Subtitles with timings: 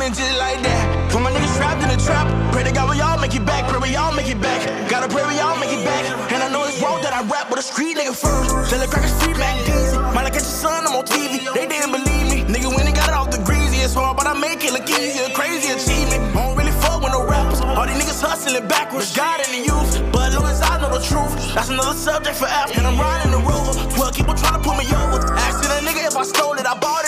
[0.00, 1.10] rocking it like that.
[1.10, 2.26] Put my niggas trapped in the trap.
[2.52, 3.68] Pray to God we all make it back.
[3.68, 4.60] Pray we all make it back.
[4.88, 6.04] Gotta pray we all make it back.
[6.32, 8.70] And I know it's wrong that I rap, but a street nigga first.
[8.70, 9.96] Tell the crackers free Mac Deezy.
[10.14, 11.44] Might like catch your son, I'm on TV.
[11.52, 12.38] They didn't believe me.
[12.48, 13.84] Nigga went and got it off the greasy.
[13.84, 15.28] It's hard, but I make it look easier.
[15.34, 16.36] Crazy achievement.
[16.36, 17.60] I don't really fuck with no rappers.
[17.60, 19.14] All these niggas hustling backwards.
[19.14, 20.12] God in the youth.
[20.12, 22.78] But long as I know the truth, that's another subject for after.
[22.78, 23.76] And I'm riding the rover.
[23.98, 25.20] Well, people trying to put me over.
[25.36, 27.01] Asking a nigga if I stole it, I bought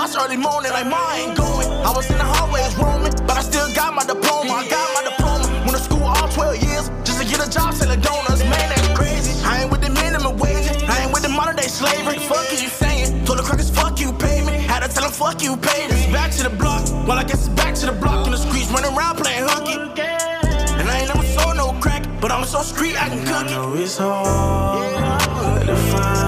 [0.00, 1.68] bus early morning, like, I ain't going.
[1.84, 4.48] I was in the hallways roaming, but I still got my diploma.
[4.48, 5.44] I got my diploma.
[5.66, 8.40] Went to school all 12 years just to get a job selling donuts.
[8.40, 9.36] Man, that's crazy.
[9.44, 10.64] I ain't with the minimum wage.
[10.88, 12.18] I ain't with the modern day slavery.
[12.18, 13.26] Fuck is you saying?
[13.26, 14.56] Told the crackers, fuck you, pay me.
[14.72, 16.10] Had to tell them, fuck you, pay me.
[16.10, 16.80] Back to the block.
[17.06, 18.24] Well, I guess it's back to the block.
[18.24, 19.76] In the streets, running around playing hooky.
[20.80, 23.52] And I ain't never sold no crack, but I'm so street I can cook it.
[23.52, 26.19] know it's hard to find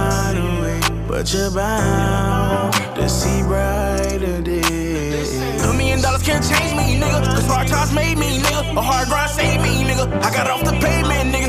[1.09, 5.63] but you're bound to see brighter days.
[5.63, 7.25] A million dollars can't change me, nigga.
[7.35, 8.77] Cause hard times made me, nigga.
[8.77, 10.07] A hard grind saved me, nigga.
[10.23, 11.42] I got off the pavement, nigga.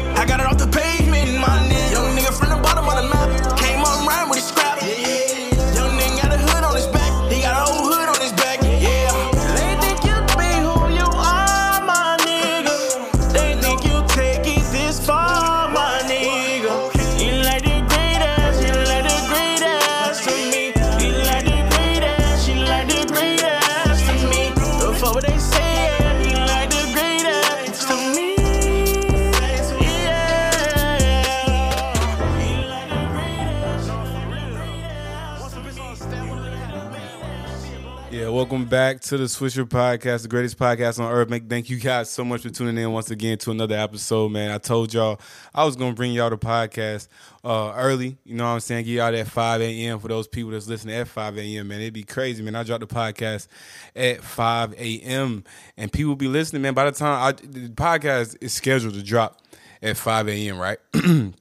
[38.14, 41.32] Yeah, welcome back to the Swisher Podcast, the greatest podcast on earth.
[41.32, 44.52] Make thank you guys so much for tuning in once again to another episode, man.
[44.52, 45.20] I told y'all
[45.52, 47.08] I was gonna bring y'all the podcast
[47.44, 48.20] uh, early.
[48.24, 48.86] You know what I'm saying?
[48.86, 49.98] Get y'all at 5 a.m.
[49.98, 51.68] for those people that's listening at 5 a.m.
[51.68, 52.54] Man, it'd be crazy, man.
[52.54, 53.48] I dropped the podcast
[53.96, 55.44] at 5 a.m.
[55.76, 56.76] and people be listening, man.
[56.76, 59.42] By the time I, the podcast is scheduled to drop
[59.82, 60.60] at 5 a.m.
[60.60, 60.78] Right?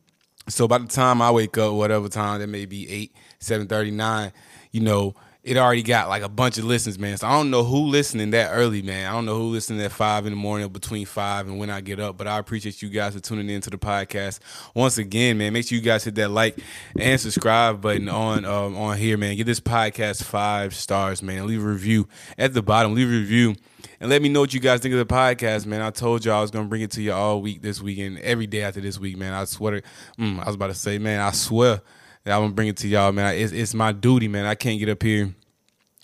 [0.49, 3.93] So by the time I wake up, whatever time that may be eight, seven thirty,
[3.93, 4.33] nine,
[4.73, 7.17] you know, it already got like a bunch of listens, man.
[7.17, 9.09] So I don't know who listening that early, man.
[9.09, 11.69] I don't know who listening at five in the morning or between five and when
[11.69, 12.17] I get up.
[12.17, 14.39] But I appreciate you guys for tuning in to the podcast.
[14.75, 16.59] Once again, man, make sure you guys hit that like
[16.97, 19.37] and subscribe button on um, on here, man.
[19.37, 21.47] Give this podcast five stars, man.
[21.47, 22.09] Leave a review
[22.39, 22.95] at the bottom.
[22.95, 23.57] Leave a review
[24.01, 25.83] and let me know what you guys think of the podcast, man.
[25.83, 28.47] I told y'all I was gonna bring it to you all week this weekend, every
[28.47, 29.33] day after this week, man.
[29.33, 29.89] I swear, to,
[30.19, 31.81] mm, I was about to say, man, I swear
[32.25, 33.35] that I'm gonna bring it to y'all, man.
[33.37, 34.47] It's, it's my duty, man.
[34.47, 35.35] I can't get up here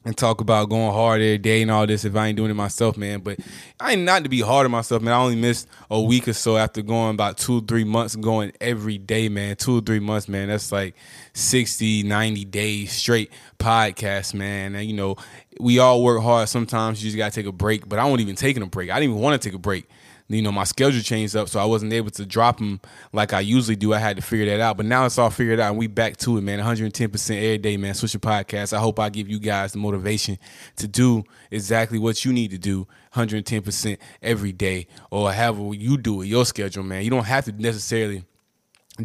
[0.05, 2.55] and talk about going hard every day and all this if I ain't doing it
[2.55, 3.21] myself, man.
[3.21, 3.41] But
[3.81, 5.13] I ain't not to be hard on myself, man.
[5.13, 8.97] I only missed a week or so after going about two, three months going every
[8.97, 9.57] day, man.
[9.57, 10.49] Two or three months, man.
[10.49, 10.95] That's like
[11.35, 14.75] 60, 90 days straight podcast, man.
[14.77, 15.17] And you know,
[15.61, 16.49] we all work hard.
[16.49, 18.91] Sometimes you just gotta take a break, but I wasn't even taking a break.
[18.91, 19.89] I didn't even want to take a break.
[20.31, 22.81] You know, my schedule changed up, so I wasn't able to drop them
[23.15, 23.95] like I usually do.
[23.95, 26.19] I had to figure that out, but now it's all figured out, and we back
[26.19, 26.59] to it, man.
[26.59, 27.95] 110 percent every day, man.
[27.95, 28.75] Swisher podcast.
[28.75, 30.39] I hope I give you guys the motivation
[30.77, 32.81] to do exactly what you need to do,
[33.15, 37.05] 110 percent every day, or however you do it, your schedule, man.
[37.05, 38.25] You don't have to necessarily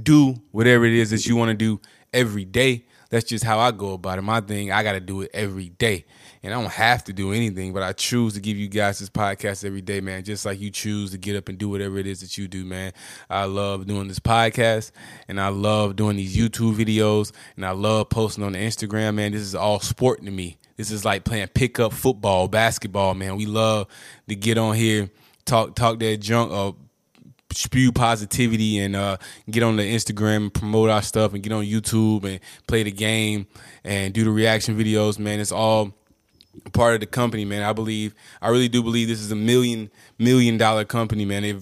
[0.02, 1.80] do whatever it is that you want to do
[2.12, 2.86] every day.
[3.13, 4.24] That's just how I go about it.
[4.24, 6.06] My thing, I got to do it every day.
[6.41, 9.12] And I don't have to do anything, but I choose to give you guys this
[9.12, 10.24] podcast every day, man.
[10.24, 12.66] Just like you choose to get up and do whatever it is that you do,
[12.66, 12.91] man.
[13.29, 14.90] I love doing this podcast
[15.28, 19.31] and I love doing these YouTube videos and I love posting on the Instagram, man.
[19.31, 20.57] This is all sport to me.
[20.78, 23.35] This is like playing pickup football, basketball, man.
[23.35, 23.85] We love
[24.28, 25.12] to get on here,
[25.45, 26.75] talk talk that junk or
[27.53, 29.18] spew positivity and uh,
[29.50, 32.91] get on the Instagram and promote our stuff and get on YouTube and play the
[32.91, 33.47] game
[33.84, 35.40] and do the reaction videos, man.
[35.40, 35.94] It's all
[36.74, 37.63] part of the company, man.
[37.63, 41.44] I believe, I really do believe this is a million million dollar company, man.
[41.44, 41.58] If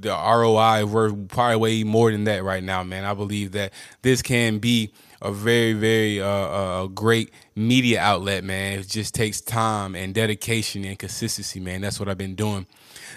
[0.00, 3.04] the ROI worth probably way more than that right now, man.
[3.04, 4.92] I believe that this can be
[5.22, 8.78] a very very uh, great media outlet, man.
[8.78, 11.80] It just takes time and dedication and consistency, man.
[11.80, 12.66] That's what I've been doing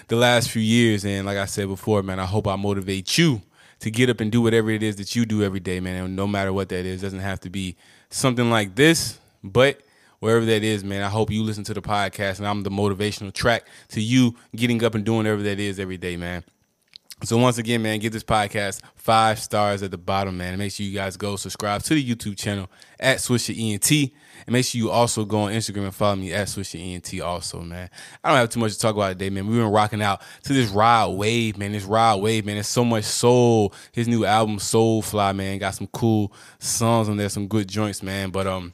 [0.08, 3.42] the last few years, and like I said before, man, I hope I motivate you
[3.78, 6.04] to get up and do whatever it is that you do every day, man.
[6.04, 7.76] And no matter what that is, doesn't have to be
[8.10, 9.80] something like this, but
[10.18, 13.32] wherever that is, man, I hope you listen to the podcast and I'm the motivational
[13.32, 16.44] track to you getting up and doing whatever that is every day, man.
[17.22, 20.54] So once again, man, give this podcast five stars at the bottom, man.
[20.54, 23.90] And make sure you guys go subscribe to the YouTube channel at Swisher ENT.
[24.46, 27.60] And make sure you also go on Instagram and follow me at Swisher ENT also,
[27.60, 27.90] man.
[28.24, 29.46] I don't have too much to talk about today, man.
[29.46, 31.72] We've been rocking out to this Rod Wave, man.
[31.72, 32.56] This Rod Wave, man.
[32.56, 33.74] There's so much soul.
[33.92, 38.02] His new album, Soul Fly, man, got some cool songs on there, some good joints,
[38.02, 38.30] man.
[38.30, 38.72] But um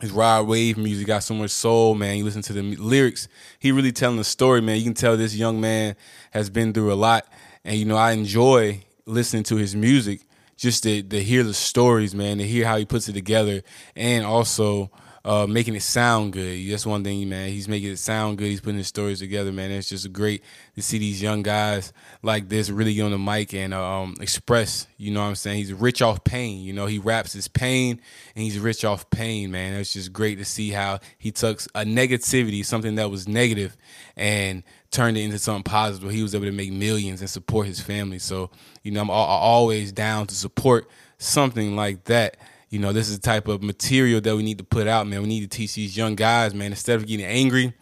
[0.00, 2.16] his rod wave music got so much soul, man.
[2.16, 3.28] You listen to the lyrics,
[3.58, 4.78] he really telling a story, man.
[4.78, 5.94] You can tell this young man
[6.30, 7.26] has been through a lot,
[7.64, 10.20] and you know I enjoy listening to his music
[10.56, 13.62] just to, to hear the stories, man, to hear how he puts it together,
[13.96, 14.90] and also
[15.24, 16.70] uh, making it sound good.
[16.70, 17.50] That's one thing, man.
[17.50, 18.46] He's making it sound good.
[18.46, 19.70] He's putting his stories together, man.
[19.70, 20.42] It's just great
[20.76, 21.92] to see these young guys
[22.22, 24.86] like this really get on the mic and um, express.
[24.96, 25.58] You know what I'm saying?
[25.58, 26.62] He's rich off pain.
[26.62, 28.00] You know, he raps his pain
[28.34, 29.74] and he's rich off pain, man.
[29.74, 33.76] It's just great to see how he took a negativity, something that was negative,
[34.16, 36.10] and turned it into something positive.
[36.10, 38.18] He was able to make millions and support his family.
[38.18, 38.50] So,
[38.82, 40.88] you know, I'm always down to support
[41.18, 42.36] something like that
[42.70, 45.22] you know, this is the type of material that we need to put out, man.
[45.22, 47.74] We need to teach these young guys, man, instead of getting angry,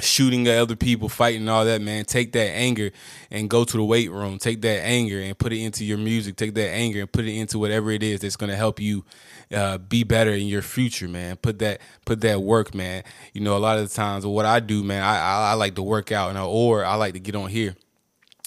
[0.00, 2.04] shooting at other people, fighting all that, man.
[2.04, 2.90] Take that anger
[3.30, 4.38] and go to the weight room.
[4.38, 6.36] Take that anger and put it into your music.
[6.36, 9.04] Take that anger and put it into whatever it is that's going to help you
[9.52, 11.36] uh, be better in your future, man.
[11.36, 13.04] Put that put that work, man.
[13.32, 15.74] You know, a lot of the times, what I do, man, I I, I like
[15.76, 17.76] to work out, know, or I like to get on here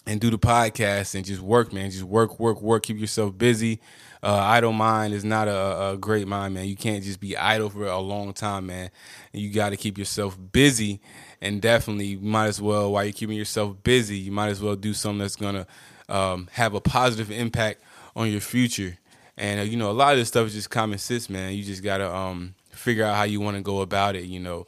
[0.07, 1.91] and do the podcast and just work, man.
[1.91, 2.83] Just work, work, work.
[2.83, 3.79] Keep yourself busy
[4.25, 6.65] uh, idle mind is not a, a, great mind, man.
[6.65, 8.89] You can't just be idle for a long time, man.
[9.31, 10.99] You got to keep yourself busy,
[11.41, 14.95] and definitely might as well while you're keeping yourself busy, you might as well do
[14.95, 15.67] something that's gonna
[16.09, 17.83] um, have a positive impact
[18.15, 18.97] on your future.
[19.37, 21.53] And uh, you know, a lot of this stuff is just common sense, man.
[21.53, 24.65] You just gotta um, figure out how you want to go about it, you know.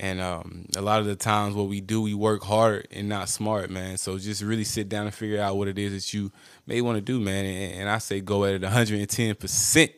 [0.00, 3.28] And um, a lot of the times, what we do, we work hard and not
[3.28, 3.96] smart, man.
[3.96, 6.30] So just really sit down and figure out what it is that you
[6.68, 7.44] may want to do, man.
[7.44, 9.92] And, and I say go at it 110%.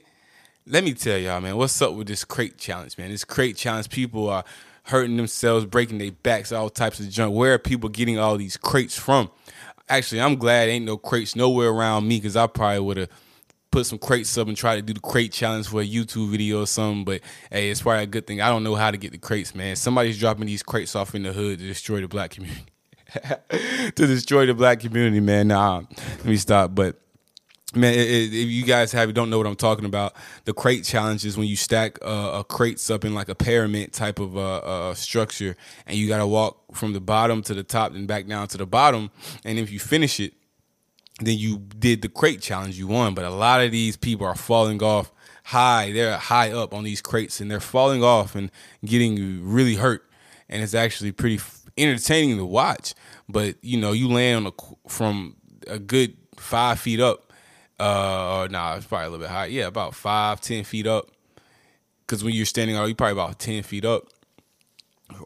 [0.67, 3.11] Let me tell y'all, man, what's up with this crate challenge, man?
[3.11, 4.43] This crate challenge, people are
[4.85, 7.35] hurting themselves, breaking their backs, all types of junk.
[7.35, 9.31] Where are people getting all these crates from?
[9.87, 13.11] Actually, I'm glad ain't no crates nowhere around me because I probably would have
[13.71, 16.63] put some crates up and try to do the crate challenge for a YouTube video
[16.63, 17.05] or something.
[17.05, 17.21] But
[17.51, 18.41] hey, it's probably a good thing.
[18.41, 19.77] I don't know how to get the crates, man.
[19.77, 22.67] Somebody's dropping these crates off in the hood to destroy the black community.
[23.51, 25.49] to destroy the black community, man.
[25.49, 25.83] Nah,
[26.19, 26.75] let me stop.
[26.75, 27.01] But
[27.75, 30.15] man, if you guys have don't know what I'm talking about,
[30.45, 34.19] the crate challenge is when you stack uh, crates up in like a pyramid type
[34.19, 35.57] of uh, uh, structure,
[35.87, 38.59] and you got to walk from the bottom to the top and back down to
[38.59, 39.11] the bottom.
[39.45, 40.35] And if you finish it,
[41.21, 43.15] then you did the crate challenge, you won.
[43.15, 45.13] But a lot of these people are falling off
[45.45, 45.93] high.
[45.93, 48.51] They're high up on these crates and they're falling off and
[48.85, 50.09] getting really hurt.
[50.49, 51.41] And it's actually pretty
[51.77, 52.95] entertaining to watch.
[53.29, 55.37] But you know, you land on a from
[55.67, 57.33] a good five feet up.
[57.79, 59.47] Uh, nah, it's probably a little bit high.
[59.47, 61.11] Yeah, about five, ten feet up.
[62.01, 64.09] Because when you're standing out, you're probably about ten feet up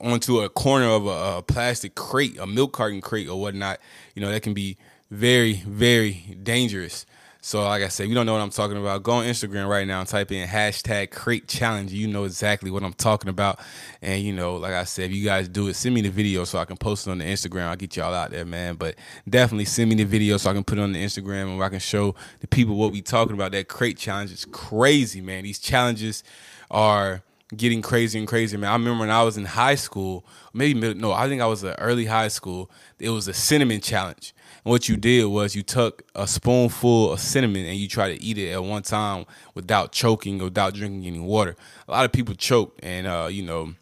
[0.00, 3.80] onto a corner of a, a, plastic crate, a milk carton crate or whatnot.
[4.14, 4.76] You know, that can be
[5.10, 7.06] very, very dangerous.
[7.46, 9.02] So, like I said, you don't know what I'm talking about.
[9.02, 11.92] Go on Instagram right now and type in hashtag crate challenge.
[11.92, 13.60] You know exactly what I'm talking about.
[14.00, 16.44] And, you know, like I said, if you guys do it, send me the video
[16.44, 17.64] so I can post it on the Instagram.
[17.66, 18.76] I'll get y'all out there, man.
[18.76, 18.94] But
[19.28, 21.68] definitely send me the video so I can put it on the Instagram and I
[21.68, 23.52] can show the people what we talking about.
[23.52, 25.42] That crate challenge is crazy, man.
[25.42, 26.24] These challenges
[26.70, 27.22] are
[27.54, 28.70] getting crazy and crazy, man.
[28.70, 30.24] I remember when I was in high school,
[30.54, 32.70] maybe middle, no, I think I was in early high school.
[32.98, 34.34] It was a cinnamon challenge
[34.64, 38.22] and what you did was you took a spoonful of cinnamon and you tried to
[38.22, 41.54] eat it at one time without choking or without drinking any water.
[41.86, 43.74] A lot of people choked and uh, you know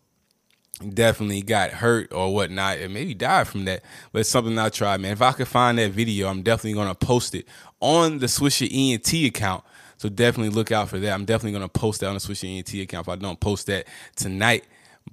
[0.95, 3.83] definitely got hurt or whatnot and maybe died from that.
[4.11, 5.13] But it's something I tried, man.
[5.13, 7.47] If I could find that video, I'm definitely gonna post it
[7.81, 9.65] on the Swisher ENT account.
[9.99, 11.13] So definitely look out for that.
[11.13, 13.87] I'm definitely gonna post that on the Swisher ENT account if I don't post that
[14.17, 14.65] tonight.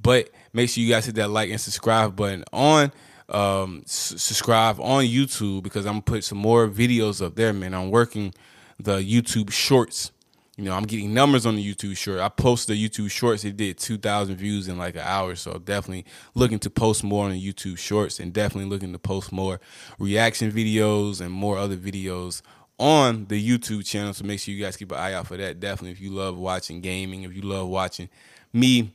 [0.01, 2.91] But make sure you guys hit that like and subscribe button on
[3.29, 7.74] um, s- subscribe on YouTube because I'm gonna put some more videos up there, man.
[7.74, 8.33] I'm working
[8.79, 10.12] the YouTube Shorts.
[10.57, 12.19] You know, I'm getting numbers on the YouTube short.
[12.19, 13.45] I posted the YouTube Shorts.
[13.45, 15.36] It did 2,000 views in like an hour.
[15.36, 16.03] So definitely
[16.36, 19.62] looking to post more on the YouTube Shorts and definitely looking to post more
[20.00, 22.41] reaction videos and more other videos
[22.77, 24.13] on the YouTube channel.
[24.13, 25.62] So make sure you guys keep an eye out for that.
[25.62, 28.09] Definitely, if you love watching gaming, if you love watching
[28.51, 28.91] me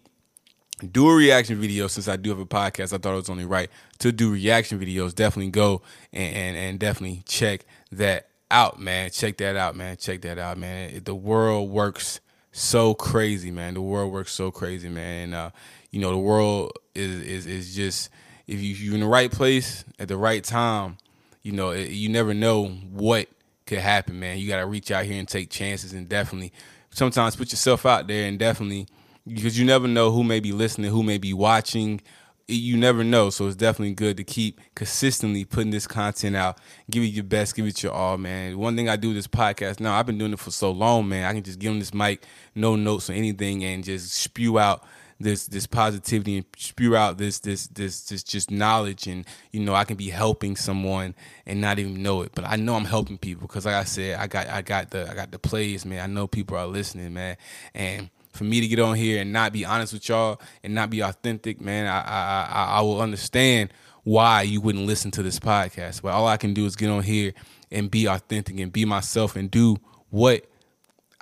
[0.78, 2.92] do a reaction video since I do have a podcast.
[2.92, 5.14] I thought it was only right to do reaction videos.
[5.14, 9.10] Definitely go and, and, and definitely check that out, man.
[9.10, 9.96] Check that out, man.
[9.96, 11.02] Check that out, man.
[11.04, 12.20] The world works
[12.52, 13.74] so crazy, man.
[13.74, 15.24] The world works so crazy, man.
[15.24, 15.50] And uh,
[15.90, 18.10] you know, the world is is is just
[18.46, 20.98] if you you're in the right place at the right time,
[21.42, 23.28] you know, it, you never know what
[23.66, 24.38] could happen, man.
[24.38, 26.52] You got to reach out here and take chances and definitely
[26.90, 28.86] sometimes put yourself out there and definitely
[29.26, 32.00] because you never know who may be listening, who may be watching,
[32.46, 33.30] you never know.
[33.30, 36.58] So it's definitely good to keep consistently putting this content out.
[36.90, 38.58] Give it your best, give it your all, man.
[38.58, 41.08] One thing I do with this podcast now, I've been doing it for so long,
[41.08, 41.24] man.
[41.24, 44.84] I can just give them this mic, no notes or anything, and just spew out
[45.20, 49.72] this this positivity and spew out this this this this just knowledge and you know
[49.72, 51.14] I can be helping someone
[51.46, 54.18] and not even know it but I know I'm helping people because like I said
[54.18, 57.14] I got I got the I got the plays man I know people are listening
[57.14, 57.36] man
[57.74, 60.90] and for me to get on here and not be honest with y'all and not
[60.90, 63.72] be authentic, man, I I I, I will understand
[64.02, 66.02] why you wouldn't listen to this podcast.
[66.02, 67.32] But all I can do is get on here
[67.70, 69.76] and be authentic and be myself and do
[70.10, 70.44] what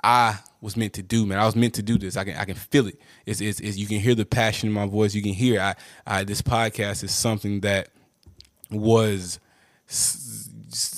[0.03, 1.39] I was meant to do, man.
[1.39, 2.17] I was meant to do this.
[2.17, 2.99] I can I can feel it.
[3.25, 5.13] It's, it's, it's you can hear the passion in my voice.
[5.13, 7.89] You can hear I, I this podcast is something that
[8.69, 9.39] was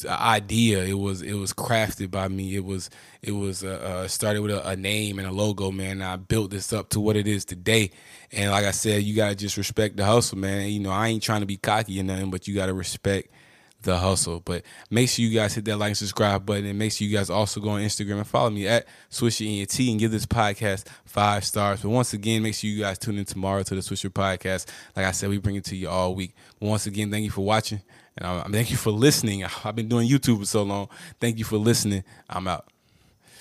[0.08, 0.84] idea.
[0.84, 2.56] It was it was crafted by me.
[2.56, 2.90] It was
[3.22, 6.02] it was uh, uh, started with a, a, name and a logo, man.
[6.02, 7.92] I built this up to what it is today.
[8.32, 10.70] And like I said, you gotta just respect the hustle, man.
[10.70, 13.30] You know, I ain't trying to be cocky or nothing, but you gotta respect
[13.82, 14.40] the hustle.
[14.42, 17.16] But make sure you guys hit that like and subscribe button, and make sure you
[17.16, 20.88] guys also go on Instagram and follow me at Swisher ENT and give this podcast
[21.06, 21.82] five stars.
[21.82, 24.68] But once again, make sure you guys tune in tomorrow to the Swisher podcast.
[24.96, 26.36] Like I said, we bring it to you all week.
[26.60, 27.82] But once again, thank you for watching.
[28.17, 29.43] And I, thank you for listening.
[29.63, 30.89] I've been doing YouTube for so long.
[31.19, 32.03] Thank you for listening.
[32.29, 32.67] I'm out.